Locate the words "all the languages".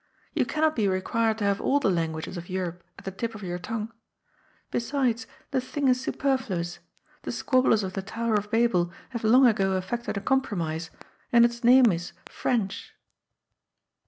1.61-2.35